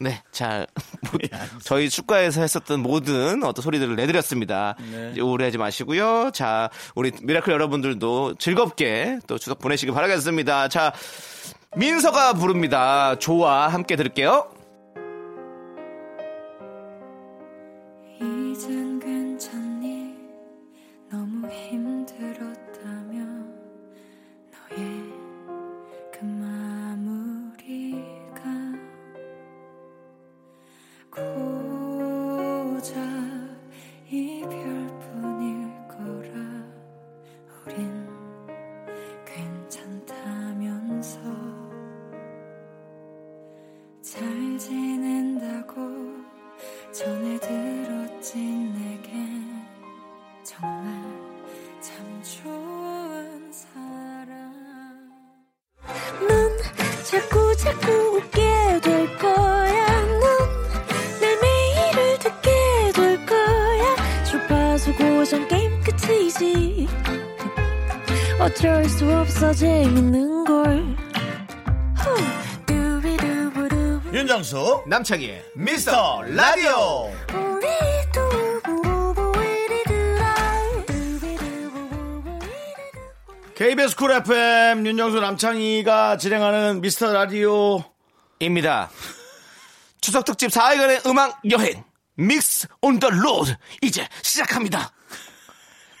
네, 0.00 0.20
자, 0.32 0.66
뭐, 1.02 1.20
저희 1.62 1.88
축가에서 1.88 2.40
했었던 2.40 2.80
모든 2.80 3.44
어떤 3.44 3.62
소리들을 3.62 3.94
내드렸습니다. 3.94 4.74
네. 4.90 5.18
우울해하지 5.20 5.56
마시고요. 5.56 6.30
자, 6.34 6.68
우리 6.96 7.12
미라클 7.22 7.52
여러분들도 7.52 8.34
즐겁게 8.34 9.20
또 9.28 9.38
추석 9.38 9.60
보내시기 9.60 9.92
바라겠습니다. 9.92 10.68
자, 10.68 10.92
민서가 11.76 12.34
부릅니다. 12.34 13.16
조와 13.18 13.68
함께 13.68 13.96
들을게요. 13.96 14.46
끝이지 66.44 66.88
어쩔 68.40 68.84
수 68.88 69.10
없어 69.10 69.52
재밌는 69.54 70.44
걸. 70.44 70.84
윤정수 74.12 74.84
남창희의 74.86 75.44
미스터 75.56 76.22
라디오. 76.22 77.10
KBS 83.54 83.94
Cool 83.96 84.10
FM 84.12 84.84
윤정수 84.86 85.20
남창희가 85.20 86.16
진행하는 86.18 86.80
미스터 86.80 87.12
라디오 87.12 87.84
입니다. 88.40 88.90
추석 90.00 90.24
특집 90.24 90.50
4일간의 90.50 91.06
음악 91.06 91.40
여행 91.50 91.84
Mix 92.16 92.66
on 92.80 92.98
the 92.98 93.10
Road 93.10 93.54
이제 93.80 94.06
시작합니다. 94.22 94.92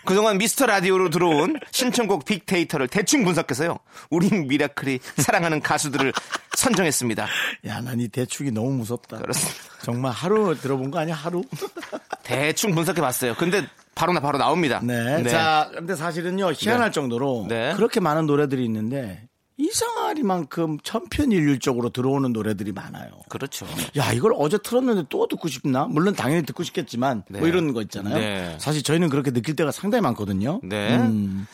그동안 0.04 0.38
미스터 0.38 0.66
라디오로 0.66 1.10
들어온 1.10 1.58
신청곡 1.70 2.24
빅데이터를 2.24 2.88
대충 2.88 3.24
분석해서요. 3.24 3.78
우린 4.10 4.46
미라클이 4.48 4.98
사랑하는 5.18 5.60
가수들을 5.60 6.12
선정했습니다. 6.56 7.26
야, 7.66 7.80
난 7.80 8.00
이 8.00 8.08
대충이 8.08 8.50
너무 8.50 8.70
무섭다. 8.72 9.18
그렇습니다. 9.18 9.60
정말 9.82 10.12
하루 10.12 10.56
들어본 10.58 10.90
거 10.90 10.98
아니야, 10.98 11.14
하루? 11.14 11.42
대충 12.22 12.74
분석해 12.74 13.00
봤어요. 13.00 13.34
근데 13.34 13.66
바로 13.94 14.12
나 14.12 14.20
바로 14.20 14.38
나옵니다. 14.38 14.80
네. 14.82 15.22
자, 15.24 15.70
근데 15.74 15.94
사실은요, 15.94 16.52
희한할 16.52 16.90
네. 16.90 16.92
정도로 16.94 17.46
네. 17.48 17.72
그렇게 17.74 18.00
많은 18.00 18.26
노래들이 18.26 18.64
있는데 18.64 19.22
이상하리만큼 19.56 20.78
천편일률적으로 20.82 21.90
들어오는 21.90 22.32
노래들이 22.32 22.72
많아요. 22.72 23.10
그렇죠. 23.28 23.66
야, 23.96 24.12
이걸 24.12 24.32
어제 24.36 24.58
틀었는데 24.58 25.04
또 25.10 25.28
듣고 25.28 25.48
싶나? 25.48 25.84
물론 25.86 26.14
당연히 26.14 26.44
듣고 26.44 26.62
싶겠지만 26.64 27.22
네. 27.28 27.38
뭐 27.38 27.48
이런 27.48 27.72
거 27.72 27.80
있잖아요. 27.82 28.14
네. 28.16 28.56
사실 28.58 28.82
저희는 28.82 29.08
그렇게 29.10 29.30
느낄 29.30 29.54
때가 29.56 29.70
상당히 29.70 30.02
많거든요. 30.02 30.60
네. 30.62 30.96
음. 30.96 31.46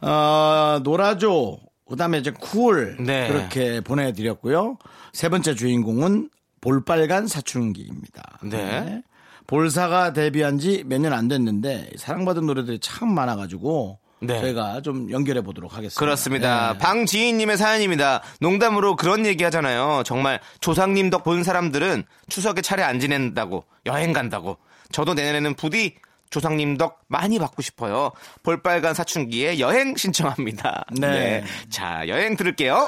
어, 0.00 0.80
노라조, 0.82 1.58
그 1.88 1.96
다음에 1.96 2.18
이제 2.18 2.30
쿨. 2.32 2.96
네. 3.00 3.28
그렇게 3.28 3.80
보내드렸고요. 3.80 4.78
세 5.12 5.28
번째 5.28 5.54
주인공은 5.54 6.30
볼빨간 6.60 7.26
사춘기입니다. 7.28 8.38
네. 8.42 9.02
볼사가 9.46 10.12
데뷔한 10.12 10.58
지 10.58 10.82
몇 10.84 10.98
년 11.00 11.12
안 11.12 11.28
됐는데 11.28 11.90
사랑받은 11.96 12.44
노래들이 12.46 12.80
참 12.80 13.14
많아가지고 13.14 14.00
네. 14.20 14.40
저희가 14.40 14.80
좀 14.82 15.10
연결해 15.10 15.42
보도록 15.42 15.72
하겠습니다. 15.72 15.98
그렇습니다. 15.98 16.72
네. 16.72 16.78
방지인님의 16.78 17.56
사연입니다. 17.58 18.22
농담으로 18.40 18.96
그런 18.96 19.26
얘기 19.26 19.44
하잖아요. 19.44 20.02
정말 20.06 20.40
조상님 20.60 21.10
덕 21.10 21.22
본 21.24 21.42
사람들은 21.42 22.04
추석에 22.28 22.62
차례 22.62 22.82
안 22.84 23.00
지낸다고 23.00 23.64
여행 23.86 24.12
간다고. 24.12 24.58
저도 24.92 25.14
내년에는 25.14 25.54
부디 25.54 25.96
조상님 26.30 26.76
덕 26.76 27.00
많이 27.08 27.38
받고 27.38 27.62
싶어요. 27.62 28.10
볼빨간 28.42 28.94
사춘기에 28.94 29.58
여행 29.58 29.96
신청합니다. 29.96 30.84
네. 30.92 31.44
자, 31.70 32.02
여행 32.08 32.36
들을게요. 32.36 32.86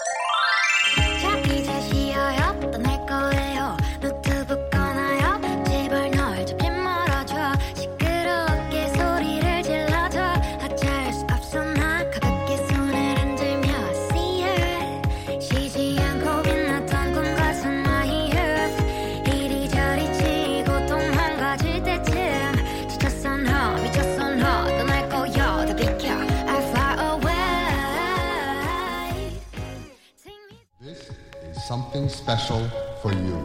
Something 31.78 32.08
special 32.10 32.68
for 33.00 33.14
you. 33.14 33.38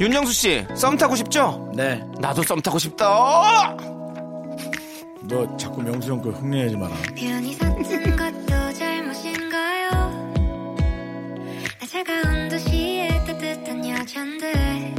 윤정수 0.00 0.32
씨, 0.32 0.66
썸 0.74 0.96
타고 0.96 1.16
싶죠? 1.16 1.70
네. 1.74 2.02
나도 2.20 2.42
썸 2.42 2.60
타고 2.60 2.78
싶다. 2.78 3.76
너 5.22 5.56
자꾸 5.56 5.82
명수 5.82 6.10
형거 6.12 6.30
흉내내지 6.30 6.76
마라. 6.76 6.94
편히 7.16 7.54
섰은 7.54 8.16
것도 8.16 8.72
잘못인가요? 8.74 9.90
나 11.80 11.86
차가운 11.86 12.48
도시의 12.48 13.08
따뜻한 13.26 13.88
여잔데 13.88 14.94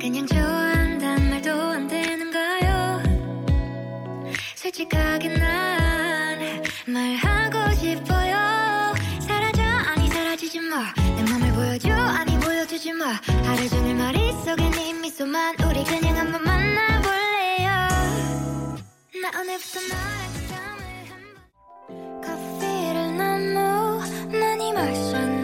그냥 0.00 0.26
좋아한단 0.26 1.30
말도 1.30 1.52
안 1.52 1.86
되는가요? 1.86 3.02
솔직하게 4.56 5.28
난 5.28 5.43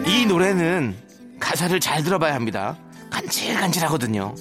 이 0.05 0.25
노래는 0.25 0.95
가사를 1.39 1.79
잘 1.79 2.03
들어봐야 2.03 2.35
합니다. 2.35 2.77
간질간질하거든요. 3.09 4.35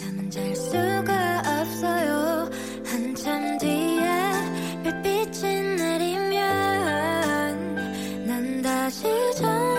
잠 9.36 9.69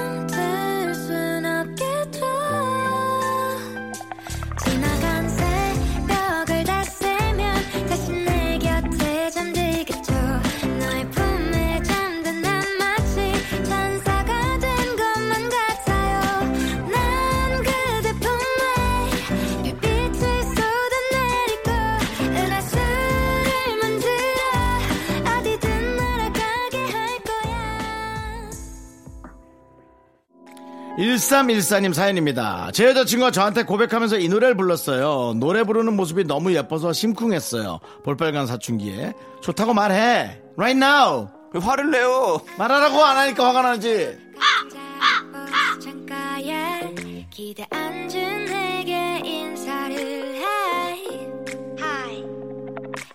1314님 31.01 31.93
사연입니다. 31.93 32.69
제 32.73 32.85
여자친구가 32.85 33.31
저한테 33.31 33.63
고백하면서 33.63 34.19
이 34.19 34.29
노래를 34.29 34.55
불렀어요. 34.55 35.33
노래 35.37 35.63
부르는 35.63 35.95
모습이 35.95 36.25
너무 36.25 36.53
예뻐서 36.53 36.93
심쿵했어요. 36.93 37.79
볼빨간 38.03 38.45
사춘기에. 38.45 39.13
좋다고 39.41 39.73
말해. 39.73 40.39
Right 40.57 40.77
now. 40.77 41.27
왜 41.53 41.59
화를 41.59 41.89
내요? 41.89 42.39
말하라고 42.57 43.03
안 43.03 43.17
하니까 43.17 43.47
화가 43.47 43.61
나지. 43.63 44.15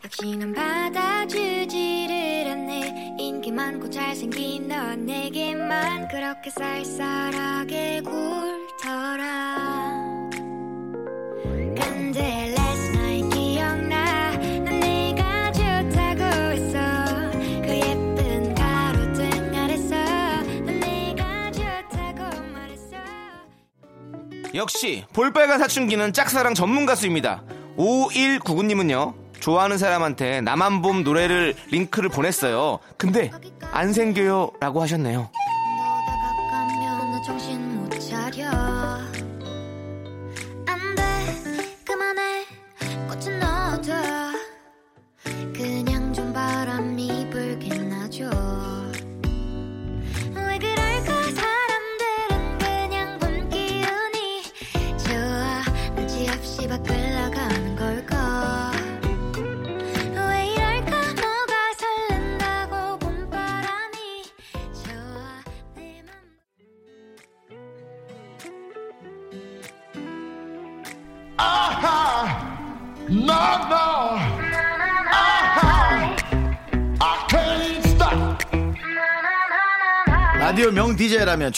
역시 0.04 0.36
난 0.36 0.52
바다 0.52 1.25
많고 3.56 3.88
잘생긴 3.88 4.68
넌 4.68 5.06
내게만 5.06 6.08
그렇게 6.08 6.50
쌀쌀하게 6.50 8.02
굴더라 8.02 9.56
근데 11.74 12.52
last 12.52 12.98
night 12.98 13.34
기억나 13.34 14.32
난 14.62 14.78
네가 14.78 15.52
좋다고 15.52 16.22
했어 16.52 16.78
그 17.62 17.68
예쁜 17.74 18.54
가로등 18.54 19.54
아래서 19.54 19.94
난 19.96 20.78
네가 20.78 21.50
좋다고 21.52 22.42
말했어 22.52 22.96
역시 24.54 25.06
볼빨간 25.14 25.58
사춘기는 25.60 26.12
짝사랑 26.12 26.52
전문 26.52 26.84
가수입니다. 26.84 27.42
5199님은요. 27.78 29.25
좋아하는 29.46 29.78
사람한테 29.78 30.40
나만 30.40 30.82
봄 30.82 31.04
노래를 31.04 31.54
링크를 31.70 32.08
보냈어요. 32.08 32.80
근데 32.96 33.30
안 33.70 33.92
생겨요 33.92 34.50
라고 34.58 34.82
하셨네요. 34.82 35.30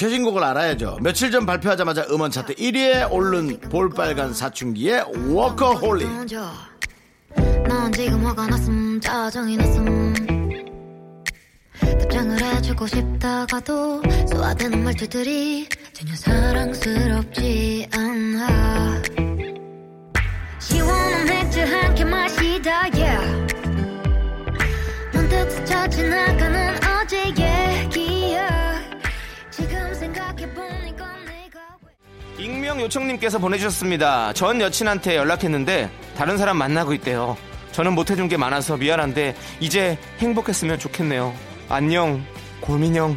최신곡을 0.02 0.44
알아야죠. 0.44 0.98
며칠 1.02 1.32
전 1.32 1.44
발표하자마자 1.44 2.06
음원 2.12 2.30
차트 2.30 2.54
1위에 2.54 3.10
오른 3.10 3.58
볼빨간 3.58 4.32
사춘기의 4.32 5.04
워커홀릭. 5.34 6.08
넌 7.66 7.92
지금 7.92 8.24
화가 8.24 8.46
났음 8.46 9.00
짜증이 9.00 9.56
났음 9.56 10.14
답장을 11.80 12.40
해주고 12.40 12.86
싶다가도 12.86 14.02
쏘아대는 14.30 14.84
말투들이 14.84 15.68
전혀 15.92 16.14
사랑스럽지 16.14 17.88
않아 17.92 19.02
시원한 20.60 21.24
맥주 21.26 21.60
한 21.60 21.94
캔 21.96 22.08
마시다 22.08 22.82
yeah 22.94 23.46
문득 25.12 25.50
스쳐 25.50 25.88
지나가는 25.88 26.67
익명 32.68 32.82
요청님께서 32.82 33.38
보내주셨습니다. 33.38 34.34
전 34.34 34.60
여친한테 34.60 35.16
연락했는데 35.16 35.90
다른 36.18 36.36
사람 36.36 36.58
만나고 36.58 36.92
있대요. 36.92 37.34
저는 37.72 37.94
못해준 37.94 38.28
게 38.28 38.36
많아서 38.36 38.76
미안한데 38.76 39.34
이제 39.58 39.96
행복했으면 40.18 40.78
좋겠네요. 40.78 41.34
안녕 41.70 42.22
고민형. 42.60 43.16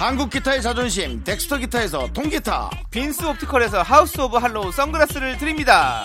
한국 0.00 0.30
기타의 0.30 0.62
자존심 0.62 1.22
덱스터 1.24 1.58
기타에서 1.58 2.10
통기타. 2.14 2.70
빈스 2.90 3.22
옵티컬에서 3.22 3.82
하우스 3.82 4.18
오브 4.18 4.38
할로우 4.38 4.72
선글라스를 4.72 5.36
드립니다. 5.36 6.04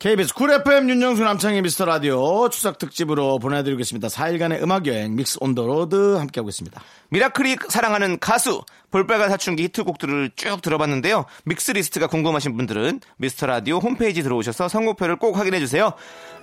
KBS 0.00 0.34
Cool 0.34 0.50
FM 0.50 0.90
윤정수 0.90 1.22
남창희의 1.22 1.62
미스터 1.62 1.84
라디오 1.84 2.48
추석 2.48 2.78
특집으로 2.78 3.38
보내드리겠습니다. 3.38 4.08
4일간의 4.08 4.60
음악 4.60 4.86
여행 4.88 5.14
Mix 5.14 5.38
on 5.40 5.54
the 5.54 5.64
Road 5.64 6.16
함께하고 6.16 6.48
있습니다. 6.48 6.82
미라클이 7.10 7.56
사랑하는 7.68 8.18
가수 8.18 8.64
볼빨간 8.90 9.30
사춘기 9.30 9.62
히트곡들을 9.62 10.32
쭉 10.34 10.60
들어봤는데요. 10.60 11.26
믹스 11.44 11.70
리스트가 11.70 12.08
궁금하신 12.08 12.56
분들은 12.56 13.00
미스터 13.18 13.46
라디오 13.46 13.78
홈페이지 13.78 14.24
들어오셔서 14.24 14.68
선곡표를 14.68 15.16
꼭 15.16 15.38
확인해 15.38 15.60
주세요. 15.60 15.92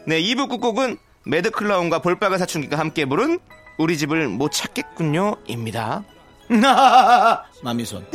네, 0.07 0.21
2부 0.21 0.47
끝곡은 0.49 0.97
매드 1.25 1.51
클라운과 1.51 1.99
볼빨간 1.99 2.39
사춘기가 2.39 2.79
함께 2.79 3.05
부른 3.05 3.37
우리 3.81 3.97
집을 3.97 4.27
못 4.27 4.51
찾겠군요 4.51 5.37
입니다. 5.47 6.03
마미손. 7.63 8.05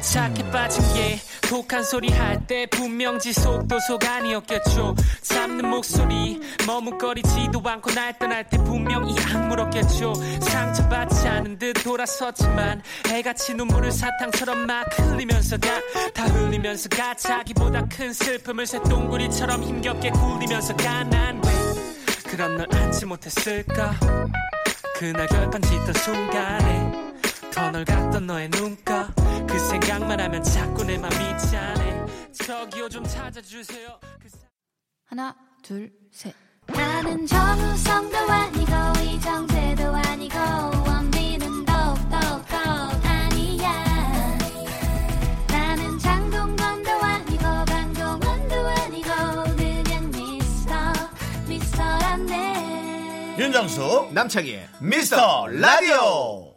착해 0.00 0.50
빠진 0.50 0.82
게 0.94 1.20
독한 1.48 1.84
소리 1.84 2.08
할 2.10 2.44
때 2.48 2.66
분명 2.66 3.20
지 3.20 3.37
속도 3.37 3.78
속 3.86 4.04
아니었겠죠 4.04 4.96
잡는 5.22 5.68
목소리 5.70 6.40
머뭇거리지도 6.66 7.62
않고 7.64 7.92
날 7.92 8.18
떠날 8.18 8.42
때 8.48 8.56
분명 8.58 9.08
이 9.08 9.14
악 9.32 9.46
물었겠죠 9.46 10.12
상처받지 10.40 11.28
않은 11.28 11.56
듯 11.58 11.74
돌아섰지만 11.84 12.82
애같이 13.06 13.54
눈물을 13.54 13.92
사탕처럼 13.92 14.66
막 14.66 14.86
흘리면서 14.98 15.56
가다 15.58 16.24
흘리면서 16.24 16.88
가 16.88 17.14
자기보다 17.14 17.86
큰 17.86 18.12
슬픔을 18.12 18.66
쇠똥구리처럼 18.66 19.62
힘겹게 19.62 20.10
굴리면서 20.10 20.74
가난 20.76 21.40
왜 21.44 21.61
그런 22.32 22.56
널 22.56 22.66
안지 22.74 23.04
못했을까? 23.06 23.94
그날 24.98 25.26
결판 25.26 25.60
짓던 25.62 25.94
순간에 25.94 27.12
더 27.54 27.70
널 27.70 27.84
같던 27.84 28.26
너의 28.26 28.48
눈가. 28.48 29.12
그 29.48 29.58
생각만 29.58 30.18
하면 30.18 30.42
자꾸 30.42 30.82
내 30.84 30.96
맘이 30.96 31.14
짠해 31.50 32.06
저기요 32.32 32.88
좀 32.88 33.04
찾아주세요. 33.04 33.98
그 34.20 34.28
사- 34.30 34.38
하나, 35.06 35.36
둘, 35.62 35.92
셋. 36.10 36.34
나는 36.66 37.26
정우성도 37.26 38.16
아니고 38.16 38.72
이정재도 39.04 39.94
아니고 39.94 40.38
윤정수 53.52 54.08
남창희의 54.14 54.66
미스터 54.80 55.46
라디오. 55.48 56.56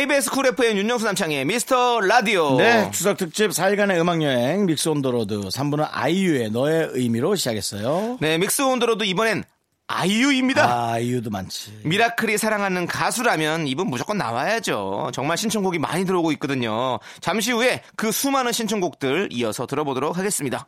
KBS 0.00 0.30
Cool 0.30 0.46
FM 0.46 0.78
윤정수 0.78 1.04
남창희의 1.04 1.44
미스터 1.44 2.00
라디오. 2.00 2.56
네, 2.56 2.90
추석 2.90 3.18
특집 3.18 3.50
4일간의 3.50 4.00
음악여행 4.00 4.64
Mix 4.64 4.88
on 4.88 5.00
the 5.00 5.17
Road 5.17 5.40
3부는 5.40 5.86
아이유의 5.90 6.52
너의 6.52 6.88
의미로 6.92 7.34
시작했어요. 7.34 8.16
네, 8.18 8.38
Mix 8.38 8.62
on 8.62 8.71
the 8.71 8.85
Road 8.85 9.04
이번엔 9.04 9.44
아이유입니다. 9.88 10.64
아, 10.64 10.92
아이유도 10.92 11.28
많지. 11.28 11.80
미라클이 11.84 12.38
사랑하는 12.38 12.86
가수라면 12.86 13.66
이분 13.66 13.88
무조건 13.88 14.16
나와야죠. 14.16 15.10
정말 15.12 15.36
신청곡이 15.36 15.78
많이 15.78 16.06
들어오고 16.06 16.32
있거든요. 16.32 16.98
잠시 17.20 17.52
후에 17.52 17.82
그 17.94 18.10
수많은 18.10 18.52
신청곡들 18.52 19.28
이어서 19.32 19.66
들어보도록 19.66 20.16
하겠습니다. 20.16 20.66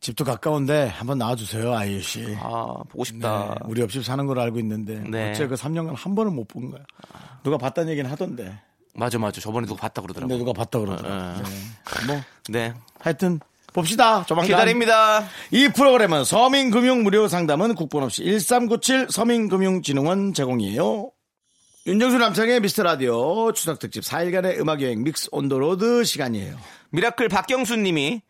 집도 0.00 0.24
가까운데 0.24 0.86
한번 0.88 1.18
나와주세요, 1.18 1.72
아이유 1.74 2.00
씨. 2.00 2.36
아, 2.38 2.50
보고 2.90 3.02
네, 3.02 3.04
싶다. 3.04 3.56
우리 3.64 3.80
옆집 3.80 4.04
사는 4.04 4.24
걸 4.26 4.38
알고 4.38 4.58
있는데 4.60 5.02
네. 5.08 5.30
어째 5.30 5.46
그 5.48 5.54
3년간 5.56 5.94
한 5.96 6.14
번은 6.14 6.34
못 6.34 6.46
본 6.48 6.70
거야. 6.70 6.82
누가 7.42 7.56
봤다는 7.58 7.90
얘기는 7.92 8.08
하던데. 8.08 8.58
맞아, 8.94 9.18
맞아. 9.18 9.40
저번에 9.40 9.66
누가 9.66 9.80
봤다 9.82 10.00
그러더라고. 10.02 10.28
근데 10.28 10.38
누가 10.38 10.52
봤다 10.52 10.78
그러더라. 10.78 11.10
어, 11.10 11.34
어. 11.38 11.42
네. 11.42 12.06
뭐 12.06 12.20
네. 12.48 12.72
하여튼 13.00 13.40
봅시다. 13.72 14.24
조만간. 14.26 14.46
기다립니다. 14.48 15.24
이 15.50 15.68
프로그램은 15.68 16.24
서민금융 16.24 17.02
무료 17.02 17.28
상담은 17.28 17.74
국번 17.74 18.04
없이 18.04 18.22
1397 18.24 19.08
서민금융진흥원 19.10 20.32
제공이에요. 20.34 21.10
윤정수 21.86 22.18
남창희의 22.18 22.60
미스터 22.60 22.82
라디오 22.84 23.52
추석 23.52 23.78
특집 23.78 24.02
4일간의 24.02 24.58
음악 24.60 24.82
여행 24.82 25.02
Mix 25.04 25.28
on 25.32 25.48
the 25.48 25.58
Road 25.58 26.04
시간이에요. 26.04 26.56
미라클 26.90 27.28
박경수 27.28 27.76
님이 27.76 28.22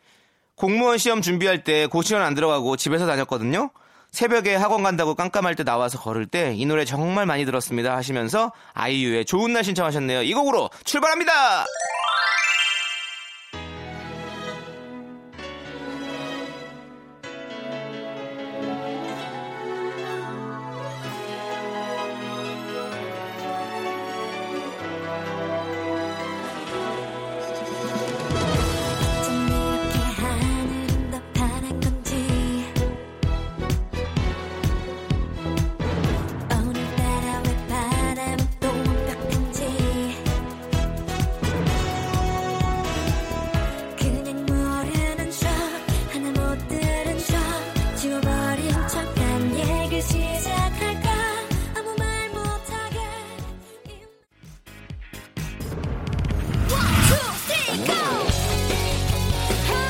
공무원 0.57 0.99
시험 0.99 1.21
준비할 1.23 1.65
때 1.65 1.87
고시원 1.87 2.23
안 2.23 2.35
들어가고 2.35 2.77
집에서 2.77 3.07
다녔거든요. 3.07 3.71
새벽에 4.11 4.55
학원 4.55 4.83
간다고 4.83 5.15
깜깜할 5.15 5.55
때 5.57 5.63
나와서 5.65 5.99
걸을 6.01 6.27
때 6.27 6.55
이 6.57 6.65
노래 6.65 6.85
정말 6.87 7.27
많이 7.27 7.45
들었습니다 7.45 7.95
하시면서 7.97 8.53
아이유의 8.73 9.27
좋은 9.27 9.53
날 9.53 9.63
신청하셨네요. 9.65 10.23
이 10.23 10.33
곡으로 10.33 10.71
출발합니다. 10.85 11.67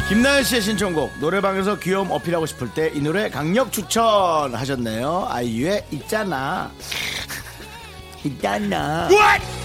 김나연 0.09 0.45
씨의 0.45 0.63
신청곡 0.63 1.19
노래방에서 1.19 1.79
귀여움 1.81 2.11
어필하고 2.13 2.47
싶을 2.47 2.73
때 2.73 2.93
이 2.95 3.01
노래 3.01 3.29
강력 3.29 3.73
추천하셨네요. 3.73 5.27
아이유의 5.29 5.87
있잖아. 5.91 6.71
있잖아. 8.25 9.09
있 9.11 9.56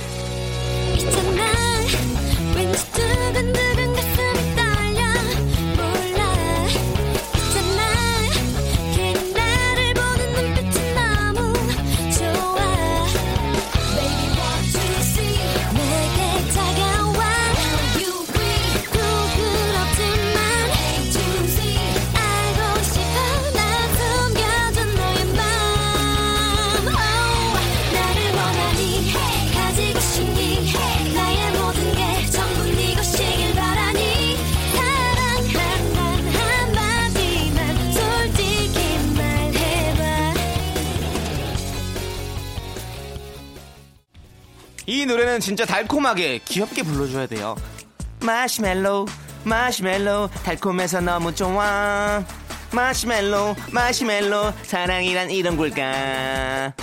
이 45.01 45.05
노래는 45.07 45.39
진짜 45.39 45.65
달콤하게 45.65 46.41
귀엽게 46.45 46.83
불러줘야 46.83 47.25
돼요. 47.25 47.55
마시멜로, 48.19 49.07
마시멜로, 49.43 50.29
달콤해서 50.43 51.01
너무 51.01 51.33
좋아. 51.33 52.23
마시멜로, 52.71 53.55
마시멜로, 53.71 54.53
사랑이란 54.61 55.31
이런 55.31 55.57
걸까. 55.57 56.73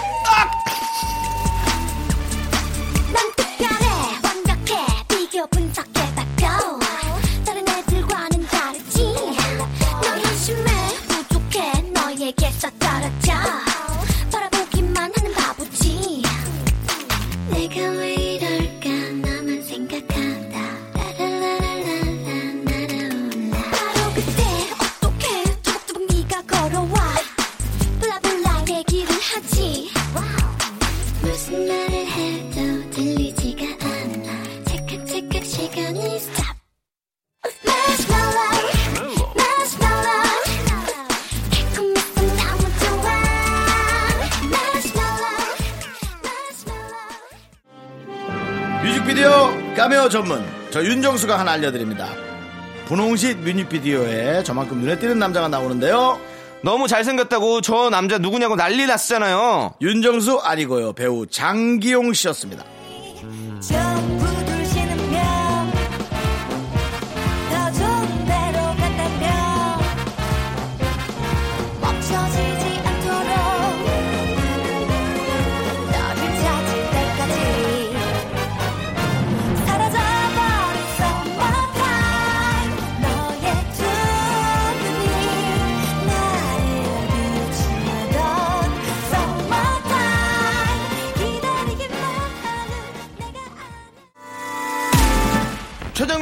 전문 50.08 50.44
저 50.70 50.84
윤정수가 50.84 51.38
하나 51.38 51.52
알려드립니다. 51.52 52.08
분홍빛 52.86 53.38
뮤직비디오에 53.38 54.42
저만큼 54.42 54.78
눈에 54.78 54.98
띄는 54.98 55.18
남자가 55.18 55.48
나오는데요. 55.48 56.18
너무 56.62 56.88
잘생겼다고 56.88 57.60
저 57.60 57.90
남자 57.90 58.18
누구냐고 58.18 58.56
난리 58.56 58.86
났잖아요. 58.86 59.74
윤정수 59.80 60.40
아니고요 60.42 60.92
배우 60.94 61.26
장기용 61.26 62.12
씨였습니다. 62.12 62.64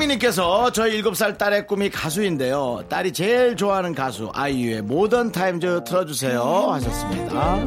최정민님께서 0.06 0.70
저희 0.70 1.02
7살 1.02 1.36
딸의 1.36 1.66
꿈이 1.66 1.90
가수인데요. 1.90 2.84
딸이 2.88 3.12
제일 3.12 3.56
좋아하는 3.56 3.94
가수 3.94 4.30
아이유의 4.32 4.82
모던 4.82 5.32
타임즈 5.32 5.82
틀어주세요 5.84 6.42
하셨습니다. 6.42 7.66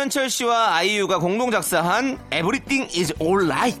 김현철 0.00 0.30
씨와 0.30 0.76
아이유가 0.76 1.18
공동 1.18 1.50
작사한 1.50 2.18
Everything 2.32 2.90
is 2.98 3.12
Alright. 3.20 3.78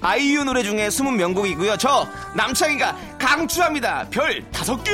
아이유 0.00 0.44
노래 0.44 0.62
중에 0.62 0.88
숨은 0.88 1.14
명곡이고요. 1.14 1.76
저 1.76 2.08
남창희가 2.34 2.96
강추합니다. 3.18 4.06
별 4.10 4.42
다섯 4.50 4.82
개. 4.82 4.92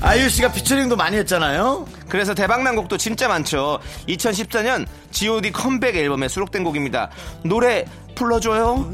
아이유 0.00 0.28
씨가 0.28 0.52
피처링도 0.52 0.96
많이 0.96 1.16
했잖아요. 1.18 1.86
그래서 2.08 2.34
대박난 2.34 2.76
곡도 2.76 2.96
진짜 2.96 3.26
많죠. 3.28 3.80
2014년 4.08 4.86
G.O.D 5.10 5.50
컴백 5.52 5.96
앨범에 5.96 6.28
수록된 6.28 6.62
곡입니다. 6.64 7.10
노래 7.44 7.84
불러줘요. 8.14 8.88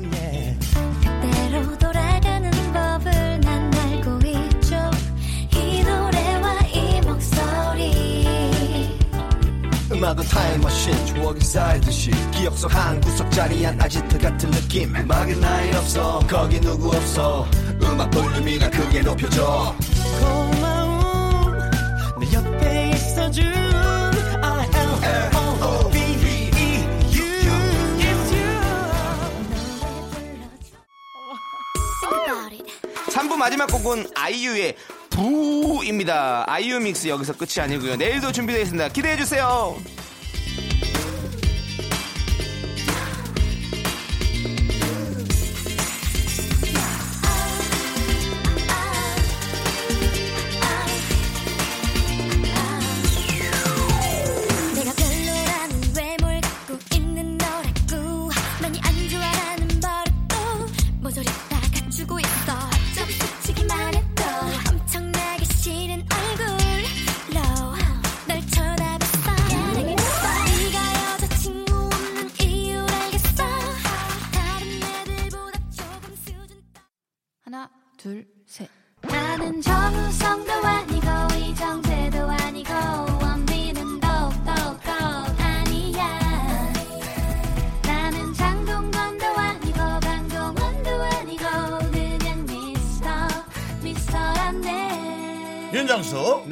음악은 9.93 10.25
타임머신 10.25 11.07
추억이 11.07 11.41
쌓이듯이 11.41 12.11
기억 12.33 12.57
속 12.59 12.75
한 12.75 13.01
구석 13.01 13.31
자리 13.31 13.65
한 13.65 13.81
아지트 13.81 14.19
같은 14.19 14.51
느낌 14.51 14.95
음악은 14.97 15.41
나이 15.41 15.71
없어 15.75 16.19
거기 16.29 16.61
누구 16.61 16.89
없어 16.89 17.47
음악 17.87 18.11
볼륨이나 18.11 18.71
크게 18.71 19.03
높여줘 19.03 19.75
고마운 20.21 21.59
내 22.21 22.33
옆에 22.33 22.91
있어준 22.91 23.45
Think 32.01 32.13
about 32.27 32.53
it 32.53 32.67
3부 33.11 33.37
마지막 33.37 33.67
곡은 33.71 34.09
아이유의 34.15 34.77
부입니다. 35.11 36.45
아이유 36.49 36.81
믹스 36.81 37.07
여기서 37.09 37.35
끝이 37.35 37.61
아니고요. 37.61 37.97
내일도 37.97 38.33
준비되어 38.33 38.63
있습니다. 38.63 38.89
기대해 38.89 39.17
주세요. 39.17 39.77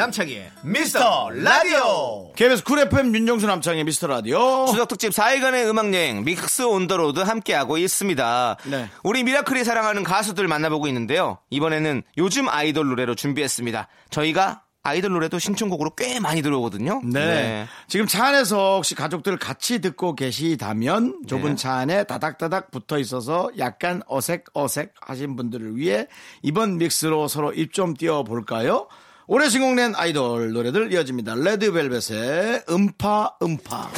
남창희의 0.07 0.51
미스터 0.65 1.31
라디오. 1.31 2.33
KBS 2.35 2.65
Cool 2.65 2.81
FM 2.81 3.15
윤정수 3.15 3.47
남창희의 3.47 3.85
미스터 3.85 4.09
라디오. 4.09 4.67
추석 4.67 4.89
특집 4.89 5.13
4일간의 5.13 5.69
음악여행 5.69 6.25
믹스 6.25 6.63
온더 6.63 6.97
로드 6.97 7.21
함께하고 7.21 7.79
있습니다. 7.79 8.57
네. 8.65 8.89
우리 9.05 9.23
미라클이 9.23 9.63
사랑하는 9.63 10.03
가수들 10.03 10.49
만나보고 10.49 10.89
있는데요. 10.89 11.39
이번에는 11.51 12.03
요즘 12.19 12.49
아이돌 12.49 12.89
노래로 12.89 13.15
준비했습니다. 13.15 13.87
저희가 14.11 14.63
아이돌 14.85 15.13
노래도 15.13 15.39
신청곡으로 15.39 15.91
꽤 15.95 16.19
많이 16.19 16.43
들어오거든요. 16.43 17.01
네. 17.05 17.69
지금 17.87 18.09
차 18.09 18.27
안에서 18.27 18.75
혹시 18.75 18.97
가족들 18.97 19.37
같이 19.37 19.81
듣고 19.81 20.17
계시다면 20.17 21.21
좁은 21.29 21.51
네. 21.51 21.55
차 21.55 21.75
안에 21.75 22.03
다닥다닥 22.03 22.73
붙어 22.73 22.99
있어서 22.99 23.49
약간 23.59 24.03
어색어색 24.09 24.95
하신 25.01 25.37
분들을 25.37 25.77
위해 25.77 26.09
이번 26.43 26.79
믹스로 26.79 27.29
서로 27.29 27.53
입 27.53 27.73
좀 27.73 27.95
띄워 27.95 28.25
볼까요? 28.25 28.89
올해 29.27 29.49
신곡 29.49 29.75
낸 29.75 29.95
아이돌 29.95 30.53
노래들 30.53 30.93
이어집니다. 30.93 31.35
레드벨벳의 31.37 32.65
음파 32.71 33.37
음파. 33.43 33.91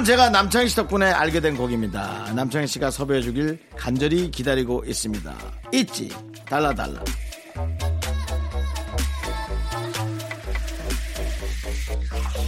이 0.00 0.02
곡은 0.02 0.04
제가 0.04 0.30
남창희 0.30 0.68
씨 0.68 0.76
덕분에 0.76 1.10
알게 1.10 1.40
된 1.40 1.56
곡입니다. 1.56 2.32
남창희 2.34 2.66
씨가 2.66 2.90
섭외해 2.90 3.20
주길 3.20 3.58
간절히 3.76 4.30
기다리고 4.30 4.82
있습니다. 4.86 5.34
있지. 5.72 6.10
달라달라. 6.46 7.04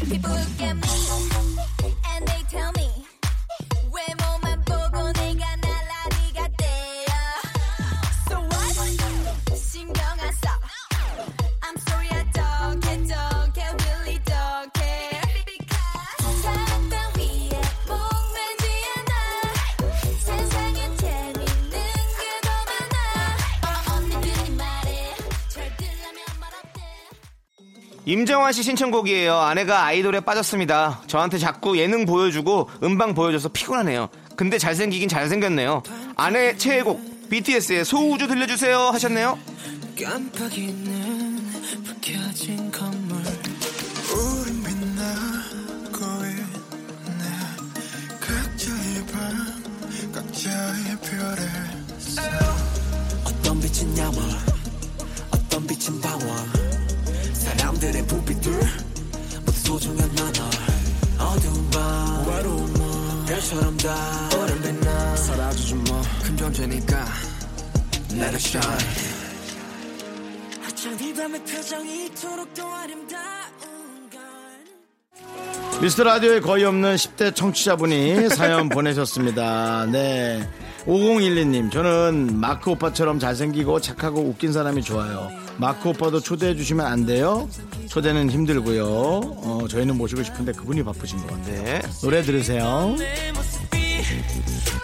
People 0.08 0.32
look 0.32 1.01
임정환 28.04 28.52
씨 28.52 28.62
신청곡이에요. 28.62 29.36
아내가 29.36 29.84
아이돌에 29.84 30.20
빠졌습니다. 30.20 31.02
저한테 31.06 31.38
자꾸 31.38 31.78
예능 31.78 32.04
보여주고 32.04 32.68
음방 32.82 33.14
보여줘서 33.14 33.48
피곤하네요. 33.48 34.08
근데 34.36 34.58
잘생기긴 34.58 35.08
잘생겼네요. 35.08 35.82
아내 36.16 36.56
최애곡 36.56 37.28
BTS의 37.30 37.84
소우주 37.84 38.26
들려주세요 38.26 38.78
하셨네요. 38.78 39.38
깜빡이는 40.02 41.52
불켜 41.84 42.12
사람들의 57.82 58.06
부비들 58.06 58.52
소중한 59.54 60.08
너널 60.14 60.32
어두운 61.18 61.70
밤 61.70 62.28
외로운 62.28 62.72
밤 62.74 63.26
별처럼 63.26 63.76
다 63.78 64.28
오랜 64.38 64.62
빛나 64.62 65.16
사라져줘 65.16 65.74
뭐큰 65.74 66.36
존재니까 66.36 67.04
Let 68.12 68.24
it 68.24 68.36
shine 68.36 68.84
어쩜 70.64 70.92
이 71.00 71.12
밤의 71.12 71.44
표정이 71.44 72.06
이토록 72.06 72.54
더 72.54 72.72
아름다운 72.72 73.20
걸 74.12 75.80
미스터 75.80 76.04
라디오에 76.04 76.38
거의 76.38 76.64
없는 76.64 76.94
10대 76.94 77.34
청취자분이 77.34 78.28
사연 78.28 78.68
보내셨습니다. 78.70 79.86
네. 79.86 80.48
5012님, 80.86 81.70
저는 81.70 82.40
마크 82.40 82.70
오빠처럼 82.70 83.18
잘생기고 83.20 83.80
착하고 83.80 84.20
웃긴 84.20 84.52
사람이 84.52 84.82
좋아요. 84.82 85.30
마크 85.58 85.88
오빠도 85.90 86.20
초대해 86.20 86.54
주시면 86.56 86.84
안 86.84 87.06
돼요? 87.06 87.48
초대는 87.88 88.30
힘들고요. 88.30 88.84
어, 88.86 89.66
저희는 89.68 89.96
모시고 89.96 90.22
싶은데 90.22 90.52
그분이 90.52 90.82
바쁘신 90.82 91.18
것 91.18 91.28
같아요. 91.28 91.62
네. 91.62 91.82
노래 92.00 92.22
들으세요. 92.22 92.94
내 92.98 93.32
모습이 93.32 94.02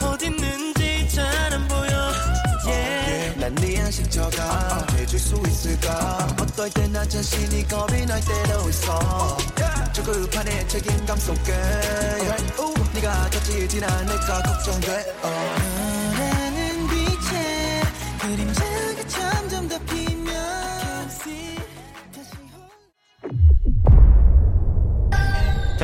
어딨는지 0.03 1.09
잘안 1.09 1.67
보여 1.69 1.99
난네 3.39 3.81
안식처가 3.81 4.87
돼줄 4.89 5.19
수 5.19 5.41
있을까 5.47 6.27
어떨 6.41 6.69
때나 6.71 7.05
자신이 7.07 7.67
겁이 7.69 8.05
날 8.05 8.21
때도 8.21 8.69
있어 8.69 9.37
조급한의 9.93 10.69
책임감 10.69 11.17
속에 11.19 11.53
네가 12.95 13.31
겹치진 13.31 13.85
않을까 13.85 14.43
걱정돼 14.43 15.15
나는 15.23 16.89
빛에 16.89 17.83
그림자 18.21 18.68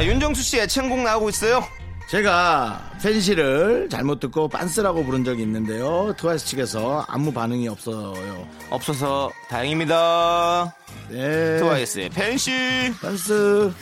자, 0.05 0.11
윤정수 0.11 0.43
씨 0.43 0.61
애창곡 0.61 1.01
나오고 1.01 1.31
있어요. 1.31 1.64
제가 2.11 2.93
팬시를 3.03 3.88
잘못 3.90 4.21
듣고 4.21 4.49
빤스라고 4.49 5.03
부른 5.03 5.25
적이 5.25 5.45
있는데요. 5.45 6.12
트와이스 6.19 6.45
측에서 6.45 7.07
아무 7.09 7.33
반응이 7.33 7.67
없어요. 7.69 8.47
없어서 8.69 9.31
다행입니다. 9.49 10.75
네. 11.09 11.57
트와이스의 11.57 12.11
팬시. 12.11 12.53
빤스. 13.01 13.73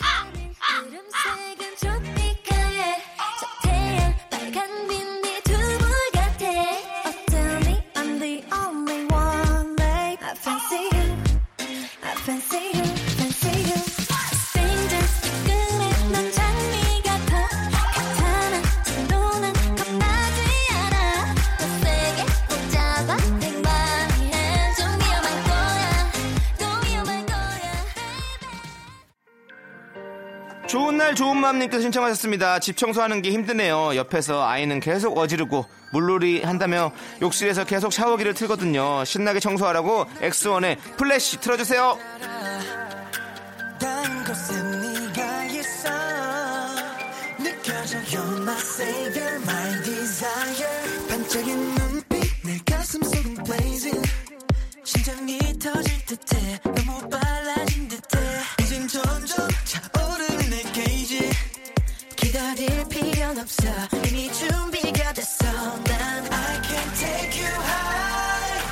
날 31.12 31.16
좋은 31.16 31.36
마음님께서 31.36 31.82
신청하셨습니다. 31.82 32.58
집 32.58 32.78
청소하는 32.78 33.20
게 33.20 33.32
힘드네요. 33.32 33.96
옆에서 33.96 34.46
아이는 34.46 34.80
계속 34.80 35.18
어지르고 35.18 35.66
물놀이 35.92 36.42
한다며 36.42 36.90
욕실에서 37.20 37.64
계속 37.64 37.92
샤워기를 37.92 38.32
틀거든요. 38.32 39.04
신나게 39.04 39.38
청소하라고 39.38 40.06
엑스원의 40.22 40.78
플래시 40.96 41.40
틀어주세요. 41.40 41.98
심장이 54.84 55.38
터질 55.58 56.06
듯해 56.06 56.58
너무 56.64 57.08
빨 57.10 57.21
없어 63.42 63.66
이미 64.08 64.32
준비가 64.32 65.12
됐어 65.12 65.44
난 65.44 66.32
I 66.32 66.62
can 66.62 66.94
take 66.94 67.42
you 67.42 67.52
high 67.52 68.62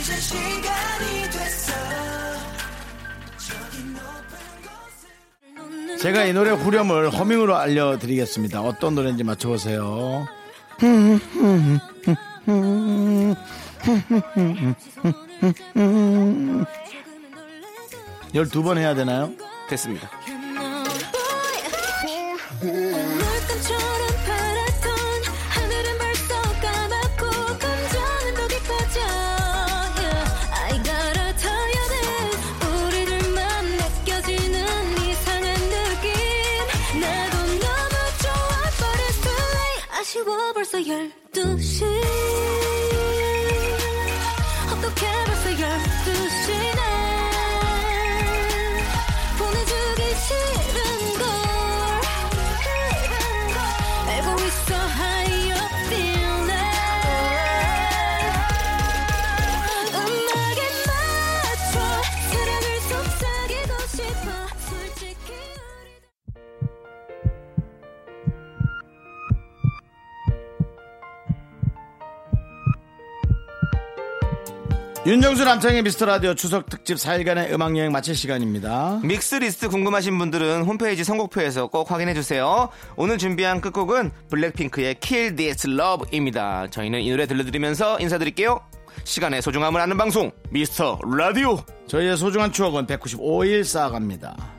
이제 0.00 0.16
시간이 0.16 1.30
됐어 1.30 1.72
저기 3.38 3.84
높은 3.84 4.34
곳에 5.86 6.02
제가 6.02 6.24
이 6.24 6.32
노래 6.32 6.50
후렴을 6.50 7.10
허밍으로 7.10 7.56
알려드리겠습니다. 7.56 8.62
어떤 8.62 8.94
노래인지 8.96 9.22
맞춰보세요. 9.24 10.26
12번 18.34 18.78
해야 18.78 18.94
되나요? 18.94 19.32
됐습니다. 19.68 20.10
벌써 40.58 40.76
12시. 40.78 41.84
어떻게 44.72 45.06
벌써 45.24 45.50
12시 45.50 46.77
윤정수 75.08 75.42
남창희의 75.42 75.84
미스터 75.84 76.04
라디오 76.04 76.34
추석 76.34 76.68
특집 76.68 76.98
4일간의 76.98 77.50
음악 77.54 77.74
여행 77.78 77.92
마칠 77.92 78.14
시간입니다. 78.14 79.00
믹스 79.02 79.36
리스트 79.36 79.70
궁금하신 79.70 80.18
분들은 80.18 80.64
홈페이지 80.64 81.02
선곡표에서 81.02 81.68
꼭 81.68 81.90
확인해 81.90 82.12
주세요. 82.12 82.68
오늘 82.94 83.16
준비한 83.16 83.62
끝곡은 83.62 84.10
블랙핑크의 84.28 84.96
Kill 85.00 85.34
This 85.34 85.66
Love입니다. 85.66 86.66
저희는 86.68 87.00
이 87.00 87.10
노래 87.10 87.24
들려드리면서 87.24 88.00
인사드릴게요. 88.00 88.60
시간의 89.04 89.40
소중함을 89.40 89.80
아는 89.80 89.96
방송 89.96 90.30
미스터 90.50 90.98
라디오. 91.16 91.64
저희의 91.86 92.18
소중한 92.18 92.52
추억은 92.52 92.86
195일 92.86 93.64
쌓아갑니다. 93.64 94.57